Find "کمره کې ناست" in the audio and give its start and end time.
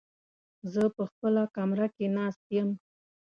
1.55-2.45